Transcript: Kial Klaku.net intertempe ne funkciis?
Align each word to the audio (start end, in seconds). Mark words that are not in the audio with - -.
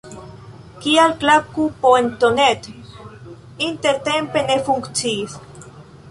Kial 0.83 1.11
Klaku.net 1.23 2.69
intertempe 3.67 4.43
ne 4.47 4.57
funkciis? 4.71 5.37